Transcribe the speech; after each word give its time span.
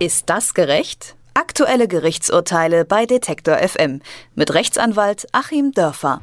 Ist 0.00 0.28
das 0.28 0.54
gerecht? 0.54 1.14
Aktuelle 1.34 1.86
Gerichtsurteile 1.86 2.84
bei 2.84 3.06
Detektor 3.06 3.58
FM 3.58 4.00
mit 4.34 4.52
Rechtsanwalt 4.52 5.26
Achim 5.30 5.70
Dörfer. 5.70 6.20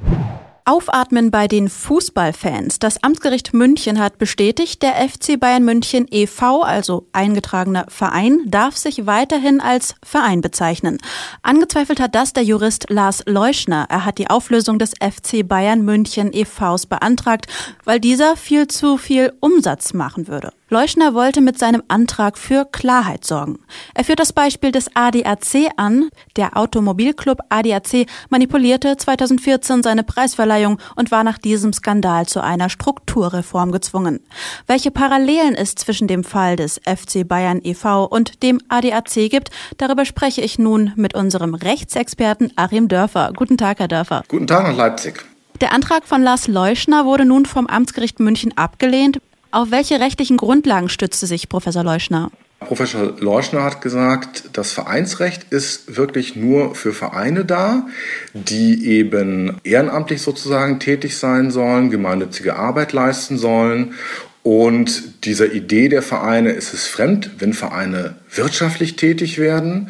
Aufatmen 0.65 1.31
bei 1.31 1.47
den 1.47 1.69
Fußballfans. 1.69 2.79
Das 2.79 3.01
Amtsgericht 3.01 3.53
München 3.53 3.97
hat 3.99 4.17
bestätigt, 4.17 4.83
der 4.83 4.95
FC 4.95 5.39
Bayern 5.39 5.63
München 5.63 6.05
e.V., 6.11 6.63
also 6.63 7.07
eingetragener 7.13 7.85
Verein, 7.87 8.39
darf 8.45 8.75
sich 8.75 9.05
weiterhin 9.05 9.61
als 9.61 9.95
Verein 10.03 10.41
bezeichnen. 10.41 10.97
Angezweifelt 11.41 12.01
hat 12.01 12.13
das 12.13 12.33
der 12.33 12.43
Jurist 12.43 12.89
Lars 12.89 13.23
Leuschner. 13.25 13.85
Er 13.89 14.03
hat 14.03 14.17
die 14.17 14.29
Auflösung 14.29 14.79
des 14.79 14.91
FC 15.01 15.47
Bayern 15.47 15.83
München 15.83 16.31
e.V.s 16.33 16.87
beantragt, 16.87 17.47
weil 17.85 18.01
dieser 18.01 18.35
viel 18.35 18.67
zu 18.67 18.97
viel 18.97 19.33
Umsatz 19.39 19.93
machen 19.93 20.27
würde. 20.27 20.51
Leuschner 20.73 21.13
wollte 21.13 21.41
mit 21.41 21.59
seinem 21.59 21.83
Antrag 21.89 22.37
für 22.37 22.63
Klarheit 22.63 23.25
sorgen. 23.25 23.59
Er 23.93 24.05
führt 24.05 24.21
das 24.21 24.31
Beispiel 24.31 24.71
des 24.71 24.89
ADAC 24.95 25.69
an. 25.75 26.07
Der 26.37 26.55
Automobilclub 26.55 27.39
ADAC 27.49 28.07
manipulierte 28.29 28.95
2014 28.95 29.83
seine 29.83 30.03
Preisverleihung 30.03 30.79
und 30.95 31.11
war 31.11 31.25
nach 31.25 31.39
diesem 31.39 31.73
Skandal 31.73 32.25
zu 32.25 32.41
einer 32.41 32.69
Strukturreform 32.69 33.73
gezwungen. 33.73 34.21
Welche 34.65 34.91
Parallelen 34.91 35.55
es 35.55 35.75
zwischen 35.75 36.07
dem 36.07 36.23
Fall 36.23 36.55
des 36.55 36.79
FC 36.85 37.27
Bayern 37.27 37.59
e.V. 37.61 38.05
und 38.05 38.41
dem 38.41 38.61
ADAC 38.69 39.29
gibt, 39.29 39.49
darüber 39.75 40.05
spreche 40.05 40.39
ich 40.39 40.57
nun 40.57 40.93
mit 40.95 41.15
unserem 41.15 41.53
Rechtsexperten 41.53 42.53
Achim 42.55 42.87
Dörfer. 42.87 43.33
Guten 43.35 43.57
Tag, 43.57 43.79
Herr 43.79 43.89
Dörfer. 43.89 44.23
Guten 44.29 44.47
Tag 44.47 44.63
nach 44.63 44.77
Leipzig. 44.77 45.25
Der 45.59 45.73
Antrag 45.73 46.05
von 46.05 46.23
Lars 46.23 46.47
Leuschner 46.47 47.03
wurde 47.03 47.25
nun 47.25 47.45
vom 47.45 47.67
Amtsgericht 47.67 48.21
München 48.21 48.57
abgelehnt. 48.57 49.19
Auf 49.51 49.69
welche 49.69 49.99
rechtlichen 49.99 50.37
Grundlagen 50.37 50.87
stützte 50.87 51.27
sich 51.27 51.49
Professor 51.49 51.83
Leuschner? 51.83 52.31
Professor 52.61 53.15
Leuschner 53.19 53.63
hat 53.63 53.81
gesagt, 53.81 54.49
das 54.53 54.71
Vereinsrecht 54.71 55.47
ist 55.49 55.97
wirklich 55.97 56.35
nur 56.35 56.75
für 56.75 56.93
Vereine 56.93 57.43
da, 57.43 57.87
die 58.33 58.87
eben 58.87 59.57
ehrenamtlich 59.63 60.21
sozusagen 60.21 60.79
tätig 60.79 61.17
sein 61.17 61.51
sollen, 61.51 61.89
gemeinnützige 61.89 62.55
Arbeit 62.55 62.93
leisten 62.93 63.37
sollen. 63.37 63.95
Und 64.43 65.25
dieser 65.25 65.51
Idee 65.51 65.89
der 65.89 66.01
Vereine 66.01 66.51
ist 66.51 66.73
es 66.73 66.87
fremd, 66.87 67.31
wenn 67.39 67.53
Vereine 67.53 68.15
wirtschaftlich 68.33 68.95
tätig 68.95 69.37
werden. 69.37 69.89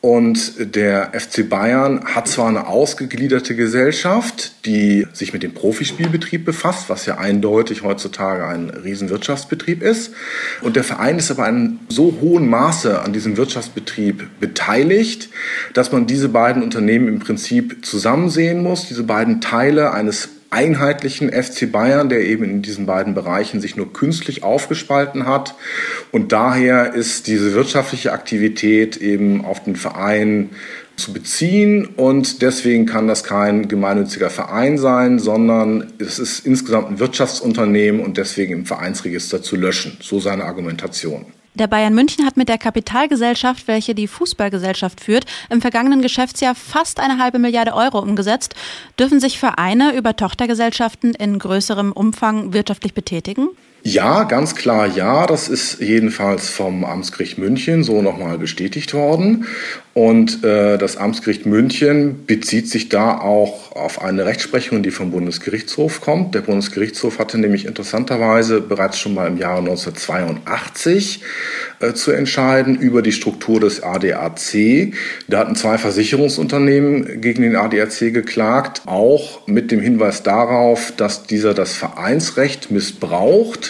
Und 0.00 0.74
der 0.76 1.10
FC 1.12 1.48
Bayern 1.48 2.04
hat 2.04 2.28
zwar 2.28 2.48
eine 2.48 2.68
ausgegliederte 2.68 3.56
Gesellschaft, 3.56 4.64
die 4.64 5.08
sich 5.12 5.32
mit 5.32 5.42
dem 5.42 5.54
Profispielbetrieb 5.54 6.44
befasst, 6.44 6.88
was 6.88 7.04
ja 7.06 7.18
eindeutig 7.18 7.82
heutzutage 7.82 8.46
ein 8.46 8.70
Riesenwirtschaftsbetrieb 8.70 9.82
ist. 9.82 10.12
Und 10.62 10.76
der 10.76 10.84
Verein 10.84 11.18
ist 11.18 11.32
aber 11.32 11.48
in 11.48 11.80
so 11.88 12.16
hohem 12.20 12.48
Maße 12.48 13.00
an 13.00 13.12
diesem 13.12 13.36
Wirtschaftsbetrieb 13.36 14.38
beteiligt, 14.38 15.30
dass 15.74 15.90
man 15.90 16.06
diese 16.06 16.28
beiden 16.28 16.62
Unternehmen 16.62 17.08
im 17.08 17.18
Prinzip 17.18 17.84
zusammen 17.84 18.30
sehen 18.30 18.62
muss, 18.62 18.86
diese 18.86 19.02
beiden 19.02 19.40
Teile 19.40 19.92
eines 19.92 20.28
einheitlichen 20.50 21.30
FC 21.30 21.70
Bayern, 21.70 22.08
der 22.08 22.20
eben 22.20 22.44
in 22.44 22.62
diesen 22.62 22.86
beiden 22.86 23.14
Bereichen 23.14 23.60
sich 23.60 23.76
nur 23.76 23.92
künstlich 23.92 24.42
aufgespalten 24.42 25.26
hat. 25.26 25.54
Und 26.10 26.32
daher 26.32 26.94
ist 26.94 27.26
diese 27.26 27.54
wirtschaftliche 27.54 28.12
Aktivität 28.12 28.96
eben 28.96 29.44
auf 29.44 29.62
den 29.62 29.76
Verein 29.76 30.50
zu 30.96 31.12
beziehen 31.12 31.86
und 31.86 32.42
deswegen 32.42 32.84
kann 32.84 33.06
das 33.06 33.22
kein 33.22 33.68
gemeinnütziger 33.68 34.30
Verein 34.30 34.78
sein, 34.78 35.18
sondern 35.20 35.92
es 35.98 36.18
ist 36.18 36.44
insgesamt 36.44 36.90
ein 36.90 36.98
Wirtschaftsunternehmen 36.98 38.00
und 38.00 38.16
deswegen 38.16 38.52
im 38.52 38.66
Vereinsregister 38.66 39.40
zu 39.42 39.54
löschen. 39.54 39.96
So 40.00 40.18
seine 40.18 40.44
Argumentation. 40.44 41.26
Der 41.58 41.66
Bayern 41.66 41.92
München 41.92 42.24
hat 42.24 42.36
mit 42.36 42.48
der 42.48 42.56
Kapitalgesellschaft, 42.56 43.66
welche 43.66 43.92
die 43.92 44.06
Fußballgesellschaft 44.06 45.00
führt, 45.00 45.24
im 45.50 45.60
vergangenen 45.60 46.02
Geschäftsjahr 46.02 46.54
fast 46.54 47.00
eine 47.00 47.18
halbe 47.18 47.40
Milliarde 47.40 47.74
Euro 47.74 47.98
umgesetzt. 47.98 48.54
Dürfen 48.96 49.18
sich 49.18 49.40
Vereine 49.40 49.96
über 49.96 50.14
Tochtergesellschaften 50.14 51.14
in 51.14 51.36
größerem 51.36 51.90
Umfang 51.90 52.52
wirtschaftlich 52.52 52.94
betätigen? 52.94 53.48
Ja, 53.82 54.24
ganz 54.24 54.54
klar 54.54 54.86
ja. 54.86 55.26
Das 55.26 55.48
ist 55.48 55.80
jedenfalls 55.80 56.50
vom 56.50 56.84
Amtsgericht 56.84 57.38
München 57.38 57.84
so 57.84 58.02
nochmal 58.02 58.38
bestätigt 58.38 58.92
worden. 58.92 59.46
Und 59.98 60.44
äh, 60.44 60.78
das 60.78 60.96
Amtsgericht 60.96 61.44
München 61.44 62.24
bezieht 62.24 62.68
sich 62.68 62.88
da 62.88 63.18
auch 63.18 63.72
auf 63.72 64.00
eine 64.00 64.26
Rechtsprechung, 64.26 64.84
die 64.84 64.92
vom 64.92 65.10
Bundesgerichtshof 65.10 66.00
kommt. 66.00 66.36
Der 66.36 66.42
Bundesgerichtshof 66.42 67.18
hatte 67.18 67.36
nämlich 67.36 67.64
interessanterweise 67.64 68.60
bereits 68.60 68.98
schon 68.98 69.14
mal 69.14 69.26
im 69.26 69.38
Jahre 69.38 69.58
1982 69.58 71.22
äh, 71.80 71.94
zu 71.94 72.12
entscheiden 72.12 72.78
über 72.78 73.02
die 73.02 73.10
Struktur 73.10 73.58
des 73.58 73.82
ADAC. 73.82 74.92
Da 75.26 75.38
hatten 75.38 75.56
zwei 75.56 75.78
Versicherungsunternehmen 75.78 77.20
gegen 77.20 77.42
den 77.42 77.56
ADAC 77.56 78.14
geklagt, 78.14 78.82
auch 78.86 79.48
mit 79.48 79.72
dem 79.72 79.80
Hinweis 79.80 80.22
darauf, 80.22 80.92
dass 80.96 81.24
dieser 81.24 81.54
das 81.54 81.72
Vereinsrecht 81.72 82.70
missbraucht, 82.70 83.67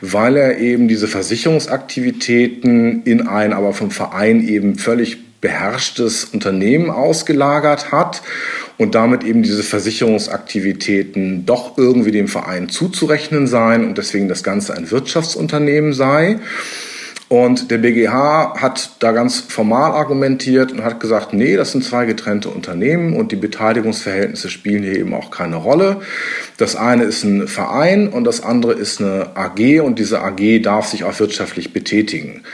weil 0.00 0.36
er 0.36 0.58
eben 0.58 0.88
diese 0.88 1.08
Versicherungsaktivitäten 1.08 3.02
in 3.04 3.26
ein 3.26 3.52
aber 3.52 3.72
vom 3.72 3.90
Verein 3.90 4.46
eben 4.46 4.76
völlig 4.76 5.18
beherrschtes 5.40 6.24
Unternehmen 6.24 6.90
ausgelagert 6.90 7.92
hat 7.92 8.22
und 8.76 8.94
damit 8.94 9.24
eben 9.24 9.42
diese 9.42 9.62
Versicherungsaktivitäten 9.62 11.46
doch 11.46 11.78
irgendwie 11.78 12.10
dem 12.10 12.28
Verein 12.28 12.68
zuzurechnen 12.68 13.46
seien 13.46 13.86
und 13.86 13.98
deswegen 13.98 14.28
das 14.28 14.42
Ganze 14.42 14.74
ein 14.74 14.90
Wirtschaftsunternehmen 14.90 15.92
sei. 15.92 16.38
Und 17.28 17.70
der 17.70 17.76
BGH 17.76 18.54
hat 18.58 18.90
da 19.00 19.12
ganz 19.12 19.40
formal 19.40 19.92
argumentiert 19.92 20.72
und 20.72 20.82
hat 20.82 20.98
gesagt, 20.98 21.34
nee, 21.34 21.56
das 21.56 21.72
sind 21.72 21.84
zwei 21.84 22.06
getrennte 22.06 22.48
Unternehmen 22.48 23.14
und 23.14 23.32
die 23.32 23.36
Beteiligungsverhältnisse 23.36 24.48
spielen 24.48 24.82
hier 24.82 24.96
eben 24.98 25.12
auch 25.12 25.30
keine 25.30 25.56
Rolle. 25.56 26.00
Das 26.56 26.74
eine 26.74 27.04
ist 27.04 27.24
ein 27.24 27.46
Verein 27.46 28.08
und 28.08 28.24
das 28.24 28.42
andere 28.42 28.72
ist 28.72 29.02
eine 29.02 29.36
AG 29.36 29.80
und 29.82 29.98
diese 29.98 30.22
AG 30.22 30.62
darf 30.62 30.86
sich 30.86 31.04
auch 31.04 31.20
wirtschaftlich 31.20 31.74
betätigen. 31.74 32.44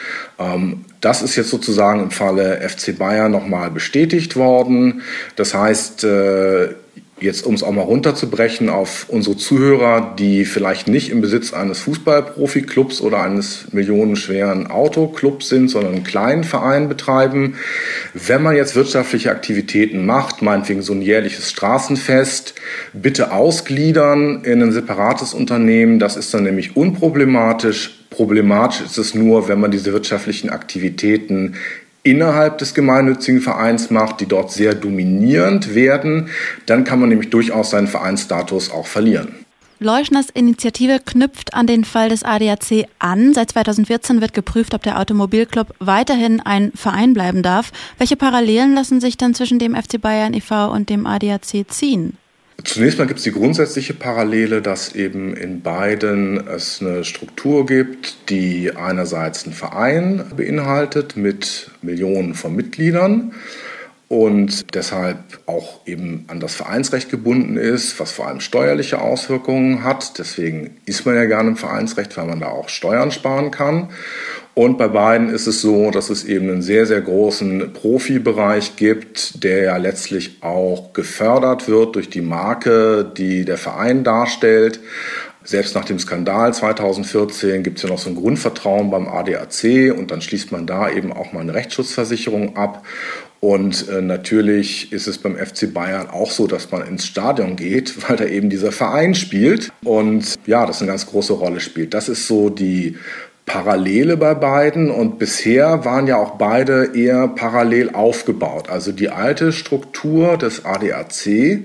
Ähm, 0.41 0.85
das 1.01 1.23
ist 1.23 1.37
jetzt 1.37 1.51
sozusagen 1.51 2.03
im 2.03 2.11
Falle 2.11 2.69
FC 2.69 2.99
Bayern 2.99 3.31
nochmal 3.31 3.71
bestätigt 3.71 4.35
worden. 4.35 5.03
Das 5.37 5.55
heißt, 5.55 6.03
äh, 6.03 6.71
Jetzt, 7.21 7.47
um 7.47 7.55
es 7.55 7.63
auch 7.63 7.71
mal 7.71 7.83
runterzubrechen 7.83 8.69
auf 8.69 9.07
unsere 9.09 9.37
Zuhörer, 9.37 10.17
die 10.19 10.45
vielleicht 10.45 10.89
nicht 10.89 11.11
im 11.11 11.21
Besitz 11.21 11.53
eines 11.53 11.79
Fußballprofi-Clubs 11.79 13.01
oder 13.01 13.23
eines 13.23 13.73
millionenschweren 13.73 14.67
Autoclubs 14.67 15.49
sind, 15.49 15.69
sondern 15.69 15.95
einen 15.95 16.05
kleinen 16.05 16.43
Verein 16.43 16.89
betreiben. 16.89 17.55
Wenn 18.15 18.43
man 18.43 18.57
jetzt 18.57 18.75
wirtschaftliche 18.75 19.31
Aktivitäten 19.31 20.05
macht, 20.05 20.43
meinetwegen 20.43 20.83
so 20.83 20.93
ein 20.93 21.03
jährliches 21.03 21.51
Straßenfest, 21.51 22.57
bitte 22.93 23.31
ausgliedern 23.31 24.43
in 24.43 24.61
ein 24.61 24.73
separates 24.73 25.35
Unternehmen. 25.35 26.01
Das 26.01 26.17
ist 26.17 26.35
dann 26.35 26.43
nämlich 26.43 26.77
unproblematisch. 26.77 28.01
Problematisch 28.11 28.81
ist 28.81 28.99
es 28.99 29.15
nur, 29.15 29.49
wenn 29.49 29.61
man 29.61 29.71
diese 29.71 29.93
wirtschaftlichen 29.93 30.51
Aktivitäten 30.51 31.55
innerhalb 32.05 32.59
des 32.59 32.75
gemeinnützigen 32.75 33.41
Vereins 33.41 33.91
macht, 33.91 34.21
die 34.21 34.27
dort 34.27 34.53
sehr 34.53 34.75
dominierend 34.75 35.75
werden, 35.75 36.29
dann 36.67 36.85
kann 36.85 37.01
man 37.01 37.09
nämlich 37.09 37.31
durchaus 37.31 37.71
seinen 37.71 37.89
Vereinsstatus 37.89 38.71
auch 38.71 38.87
verlieren. 38.87 39.35
Leuschners 39.81 40.31
Initiative 40.31 41.01
knüpft 41.05 41.53
an 41.53 41.67
den 41.67 41.85
Fall 41.85 42.09
des 42.09 42.23
ADAC 42.23 42.87
an. 43.01 43.35
Seit 43.35 43.51
2014 43.51 44.21
wird 44.21 44.33
geprüft, 44.33 44.73
ob 44.73 44.83
der 44.83 45.01
Automobilclub 45.01 45.75
weiterhin 45.81 46.41
ein 46.41 46.71
Verein 46.75 47.13
bleiben 47.13 47.43
darf. 47.43 47.73
Welche 47.99 48.17
Parallelen 48.17 48.75
lassen 48.75 49.01
sich 49.01 49.17
dann 49.17 49.35
zwischen 49.35 49.59
dem 49.59 49.75
FC 49.75 50.01
Bayern 50.01 50.33
e.V. 50.33 50.71
und 50.71 50.91
dem 50.91 51.07
ADAC 51.07 51.67
ziehen? 51.69 52.17
Zunächst 52.65 52.99
mal 52.99 53.07
gibt 53.07 53.19
es 53.19 53.25
die 53.25 53.33
grundsätzliche 53.33 53.93
Parallele, 53.93 54.63
dass 54.63 54.95
eben 54.95 55.37
in 55.37 55.61
beiden 55.61 56.47
es 56.47 56.81
eine 56.81 57.05
Struktur 57.05 57.67
gibt, 57.67 58.31
die 58.31 58.73
einerseits 58.75 59.45
einen 59.45 59.55
Verein 59.55 60.25
beinhaltet 60.35 61.17
mit 61.17 61.71
Millionen 61.83 62.35
von 62.35 62.57
Mitgliedern 62.57 63.35
und 64.09 64.75
deshalb 64.75 65.19
auch 65.47 65.81
eben 65.87 66.25
an 66.29 66.41
das 66.41 66.55
Vereinsrecht 66.55 67.11
gebunden 67.11 67.57
ist, 67.57 67.99
was 67.99 68.13
vor 68.13 68.29
allem 68.29 68.41
steuerliche 68.41 69.01
Auswirkungen 69.01 69.83
hat. 69.83 70.19
Deswegen 70.19 70.77
ist 70.85 71.07
man 71.07 71.15
ja 71.15 71.25
gerne 71.25 71.51
im 71.51 71.57
Vereinsrecht, 71.57 72.17
weil 72.17 72.27
man 72.27 72.41
da 72.41 72.49
auch 72.49 72.69
Steuern 72.69 73.11
sparen 73.11 73.51
kann. 73.51 73.89
Und 74.55 74.79
bei 74.79 74.87
beiden 74.87 75.31
ist 75.31 75.49
es 75.49 75.61
so, 75.61 75.91
dass 75.91 76.11
es 76.11 76.25
eben 76.25 76.49
einen 76.49 76.63
sehr, 76.63 76.87
sehr 76.87 77.01
großen 77.01 77.73
Profibereich 77.73 78.77
gibt, 78.77 79.43
der 79.43 79.65
ja 79.65 79.77
letztlich 79.79 80.43
auch 80.43 80.93
gefördert 80.93 81.67
wird 81.67 81.97
durch 81.97 82.09
die 82.09 82.21
Marke, 82.21 83.11
die 83.17 83.45
der 83.45 83.59
Verein 83.59 84.05
darstellt. 84.05 84.79
Selbst 85.43 85.75
nach 85.75 85.85
dem 85.85 85.99
Skandal 85.99 86.55
2014 86.55 87.65
gibt 87.65 87.79
es 87.79 87.83
ja 87.83 87.91
noch 87.91 87.99
so 87.99 88.09
ein 88.09 88.15
Grundvertrauen 88.15 88.91
beim 88.91 89.09
ADAC 89.09 89.93
und 89.95 90.11
dann 90.11 90.23
schließt 90.23 90.53
man 90.53 90.67
da 90.67 90.89
eben 90.89 91.13
auch 91.13 91.33
mal 91.33 91.41
eine 91.41 91.53
Rechtsschutzversicherung 91.53 92.57
ab. 92.57 92.85
Und 93.41 93.89
äh, 93.89 94.01
natürlich 94.01 94.91
ist 94.93 95.07
es 95.07 95.19
beim 95.19 95.37
FC 95.37 95.73
Bayern 95.73 96.09
auch 96.09 96.31
so, 96.31 96.47
dass 96.47 96.71
man 96.71 96.87
ins 96.87 97.05
Stadion 97.07 97.57
geht, 97.57 97.95
weil 98.09 98.17
da 98.17 98.25
eben 98.25 98.51
dieser 98.51 98.73
Verein 98.73 99.15
spielt 99.15 99.71
und 99.85 100.35
ja, 100.47 100.65
das 100.67 100.81
eine 100.81 100.91
ganz 100.91 101.07
große 101.07 101.35
Rolle 101.35 101.61
spielt. 101.61 101.95
Das 101.95 102.09
ist 102.09 102.27
so 102.27 102.49
die 102.49 102.97
Parallele 103.47 104.17
bei 104.17 104.35
beiden 104.35 104.91
und 104.91 105.19
bisher 105.19 105.85
waren 105.85 106.07
ja 106.07 106.17
auch 106.17 106.39
beide 106.39 106.93
eher 106.95 107.29
parallel 107.29 107.91
aufgebaut. 107.91 108.71
Also 108.71 108.91
die 108.91 109.11
alte 109.11 109.53
Struktur 109.53 110.39
des 110.39 110.65
ADAC 110.65 111.65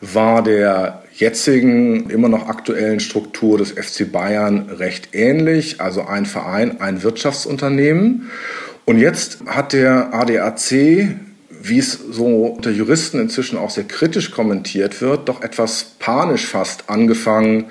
war 0.00 0.42
der 0.42 1.04
jetzigen, 1.14 2.10
immer 2.10 2.28
noch 2.28 2.48
aktuellen 2.48 2.98
Struktur 2.98 3.58
des 3.58 3.70
FC 3.70 4.10
Bayern 4.10 4.68
recht 4.70 5.10
ähnlich. 5.12 5.80
Also 5.80 6.02
ein 6.02 6.26
Verein, 6.26 6.80
ein 6.80 7.04
Wirtschaftsunternehmen. 7.04 8.30
Und 8.84 8.98
jetzt 8.98 9.38
hat 9.46 9.72
der 9.72 10.12
ADAC 10.12 11.16
wie 11.64 11.78
es 11.78 11.92
so 11.92 12.46
unter 12.46 12.70
Juristen 12.70 13.20
inzwischen 13.20 13.56
auch 13.56 13.70
sehr 13.70 13.84
kritisch 13.84 14.32
kommentiert 14.32 15.00
wird, 15.00 15.28
doch 15.28 15.42
etwas 15.42 15.94
panisch 15.98 16.46
fast 16.46 16.90
angefangen, 16.90 17.66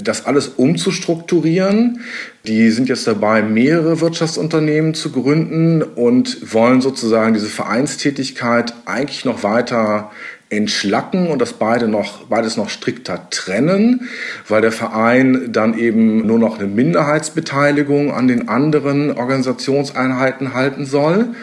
das 0.00 0.26
alles 0.26 0.48
umzustrukturieren. 0.48 2.00
Die 2.46 2.70
sind 2.70 2.88
jetzt 2.88 3.06
dabei, 3.06 3.42
mehrere 3.42 4.00
Wirtschaftsunternehmen 4.00 4.94
zu 4.94 5.10
gründen 5.10 5.82
und 5.82 6.54
wollen 6.54 6.80
sozusagen 6.80 7.34
diese 7.34 7.48
Vereinstätigkeit 7.48 8.74
eigentlich 8.84 9.24
noch 9.24 9.42
weiter 9.42 10.12
entschlacken 10.48 11.28
und 11.28 11.40
das 11.40 11.54
beide 11.54 11.88
noch, 11.88 12.24
beides 12.26 12.56
noch 12.56 12.70
strikter 12.70 13.28
trennen, 13.30 14.08
weil 14.48 14.62
der 14.62 14.72
Verein 14.72 15.48
dann 15.52 15.76
eben 15.76 16.26
nur 16.26 16.38
noch 16.38 16.58
eine 16.58 16.68
Minderheitsbeteiligung 16.68 18.12
an 18.12 18.28
den 18.28 18.48
anderen 18.48 19.16
Organisationseinheiten 19.16 20.54
halten 20.54 20.86
soll. 20.86 21.34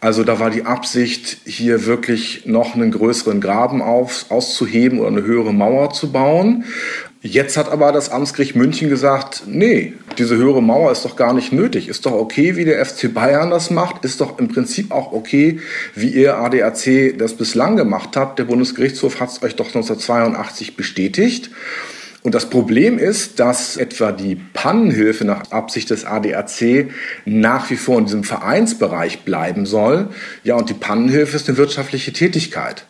Also 0.00 0.24
da 0.24 0.38
war 0.38 0.50
die 0.50 0.64
Absicht, 0.64 1.38
hier 1.44 1.86
wirklich 1.86 2.46
noch 2.46 2.74
einen 2.74 2.90
größeren 2.90 3.40
Graben 3.40 3.82
auf, 3.82 4.26
auszuheben 4.30 5.00
oder 5.00 5.08
eine 5.08 5.22
höhere 5.22 5.52
Mauer 5.52 5.90
zu 5.90 6.12
bauen. 6.12 6.64
Jetzt 7.26 7.56
hat 7.56 7.68
aber 7.68 7.90
das 7.90 8.08
Amtsgericht 8.08 8.54
München 8.54 8.88
gesagt, 8.88 9.42
nee, 9.46 9.94
diese 10.16 10.36
höhere 10.36 10.62
Mauer 10.62 10.92
ist 10.92 11.04
doch 11.04 11.16
gar 11.16 11.32
nicht 11.32 11.52
nötig. 11.52 11.88
Ist 11.88 12.06
doch 12.06 12.12
okay, 12.12 12.54
wie 12.54 12.64
der 12.64 12.84
FC 12.84 13.12
Bayern 13.12 13.50
das 13.50 13.70
macht. 13.70 14.04
Ist 14.04 14.20
doch 14.20 14.38
im 14.38 14.46
Prinzip 14.46 14.92
auch 14.92 15.12
okay, 15.12 15.58
wie 15.96 16.10
ihr 16.10 16.38
ADAC 16.38 17.18
das 17.18 17.34
bislang 17.34 17.76
gemacht 17.76 18.16
habt. 18.16 18.38
Der 18.38 18.44
Bundesgerichtshof 18.44 19.18
hat 19.18 19.30
es 19.30 19.42
euch 19.42 19.56
doch 19.56 19.66
1982 19.66 20.76
bestätigt. 20.76 21.50
Und 22.26 22.34
das 22.34 22.50
Problem 22.50 22.98
ist, 22.98 23.38
dass 23.38 23.76
etwa 23.76 24.10
die 24.10 24.34
Pannenhilfe 24.34 25.24
nach 25.24 25.52
Absicht 25.52 25.90
des 25.90 26.04
ADAC 26.04 26.88
nach 27.24 27.70
wie 27.70 27.76
vor 27.76 28.00
in 28.00 28.06
diesem 28.06 28.24
Vereinsbereich 28.24 29.20
bleiben 29.20 29.64
soll. 29.64 30.08
Ja, 30.42 30.56
und 30.56 30.68
die 30.68 30.74
Pannenhilfe 30.74 31.36
ist 31.36 31.48
eine 31.48 31.56
wirtschaftliche 31.56 32.12
Tätigkeit. 32.12 32.84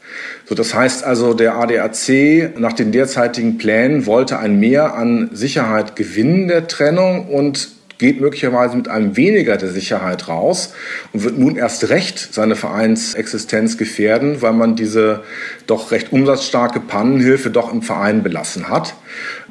So, 0.46 0.54
das 0.54 0.74
heißt 0.74 1.04
also, 1.04 1.34
der 1.34 1.56
ADAC 1.56 2.58
nach 2.58 2.72
den 2.72 2.92
derzeitigen 2.92 3.58
Plänen 3.58 4.06
wollte 4.06 4.38
ein 4.38 4.58
Mehr 4.58 4.94
an 4.94 5.28
Sicherheit 5.34 5.96
gewinnen 5.96 6.48
der 6.48 6.66
Trennung 6.66 7.28
und 7.28 7.75
geht 7.98 8.20
möglicherweise 8.20 8.76
mit 8.76 8.88
einem 8.88 9.16
weniger 9.16 9.56
der 9.56 9.70
Sicherheit 9.70 10.28
raus 10.28 10.74
und 11.12 11.24
wird 11.24 11.38
nun 11.38 11.56
erst 11.56 11.88
recht 11.88 12.18
seine 12.32 12.56
Vereinsexistenz 12.56 13.78
gefährden, 13.78 14.42
weil 14.42 14.52
man 14.52 14.76
diese 14.76 15.22
doch 15.66 15.90
recht 15.90 16.12
umsatzstarke 16.12 16.80
Pannenhilfe 16.80 17.50
doch 17.50 17.72
im 17.72 17.82
Verein 17.82 18.22
belassen 18.22 18.68
hat. 18.68 18.94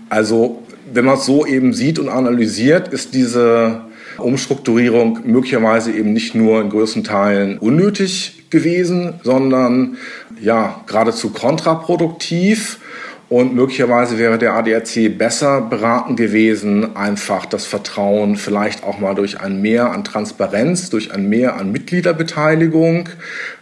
Also 0.10 0.64
wenn 0.92 1.06
man 1.06 1.16
es 1.16 1.26
so 1.26 1.46
eben 1.46 1.74
sieht 1.74 2.00
und 2.00 2.10
analysiert, 2.10 2.90
ist 2.90 3.14
diese 3.14 3.82
Umstrukturierung 4.18 5.20
möglicherweise 5.26 5.92
eben 5.92 6.14
nicht 6.14 6.36
nur 6.36 6.62
in 6.62 6.70
größten 6.70 7.04
Teilen 7.04 7.58
unnötig 7.58 8.46
gewesen, 8.50 9.16
sondern 9.24 9.98
ja 10.42 10.84
geradezu 10.88 11.32
kontraproduktiv 11.32 12.80
und 13.30 13.56
möglicherweise 13.56 14.18
wäre 14.18 14.38
der 14.38 14.54
ADAC 14.54 15.18
besser 15.18 15.62
beraten 15.62 16.16
gewesen, 16.16 16.96
einfach 16.96 17.46
das 17.46 17.66
Vertrauen 17.66 18.36
vielleicht 18.36 18.84
auch 18.84 19.00
mal 19.00 19.16
durch 19.16 19.40
ein 19.40 19.62
Mehr 19.62 19.92
an 19.92 20.04
Transparenz, 20.04 20.90
durch 20.90 21.12
ein 21.12 21.28
Mehr 21.28 21.56
an 21.56 21.72
Mitgliederbeteiligung 21.72 23.10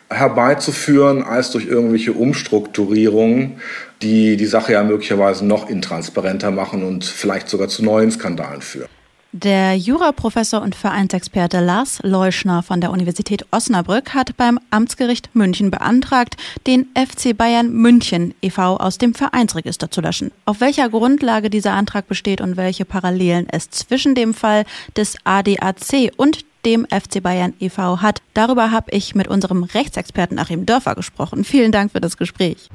herbeizuführen, 0.10 1.24
als 1.24 1.52
durch 1.52 1.66
irgendwelche 1.66 2.14
Umstrukturierungen, 2.14 3.54
die 4.02 4.38
die 4.38 4.46
Sache 4.46 4.74
ja 4.74 4.84
möglicherweise 4.84 5.46
noch 5.46 5.70
intransparenter 5.70 6.52
machen 6.52 6.84
und 6.84 7.06
vielleicht 7.06 7.50
sogar 7.50 7.70
zu 7.70 7.84
neuen 7.84 8.12
Skandalen 8.12 8.62
führen. 8.62 8.90
Der 9.36 9.76
Juraprofessor 9.76 10.62
und 10.62 10.76
Vereinsexperte 10.76 11.60
Lars 11.60 12.00
Leuschner 12.04 12.62
von 12.62 12.82
der 12.82 12.92
Universität 12.92 13.48
Osnabrück 13.50 14.14
hat 14.14 14.38
beim 14.38 14.60
Amtsgericht 14.70 15.32
München 15.34 15.72
beantragt, 15.72 16.38
den 16.68 16.86
FC 16.94 17.36
Bayern 17.36 17.74
München 17.74 18.36
e.V. 18.44 18.78
aus 18.78 19.00
dem 19.00 19.16
Vereinsregister 19.16 19.90
zu 19.90 20.02
löschen. 20.02 20.32
Auf 20.46 20.62
welcher 20.62 20.88
Grundlage 20.88 21.50
dieser 21.50 21.74
Antrag 21.74 22.08
besteht 22.08 22.42
und 22.42 22.58
welche 22.58 22.86
Parallelen 22.86 23.48
es 23.50 23.72
zwischen 23.72 24.14
dem 24.14 24.36
Fall 24.36 24.66
des 24.96 25.16
ADAC 25.24 26.12
und 26.16 26.46
dem 26.64 26.86
FC 26.86 27.24
Bayern 27.24 27.56
e.V. 27.60 28.04
hat, 28.04 28.22
darüber 28.36 28.70
habe 28.70 28.92
ich 28.92 29.16
mit 29.16 29.28
unserem 29.28 29.64
Rechtsexperten 29.64 30.38
Achim 30.38 30.68
Dörfer 30.68 30.94
gesprochen. 30.94 31.44
Vielen 31.44 31.72
Dank 31.72 31.92
für 31.92 32.02
das 32.02 32.18
Gespräch. 32.18 32.70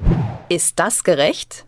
Ist 0.49 0.81
das 0.81 1.05
gerecht? 1.05 1.68